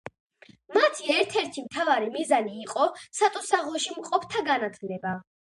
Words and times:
მათი 0.77 1.11
ერთ-ერთი 1.15 1.63
მთავარი 1.65 2.09
მიზანი 2.15 2.57
იყო 2.63 2.89
სატუსაღოში 3.19 3.95
მყოფთა 4.01 4.45
განათლება. 4.51 5.15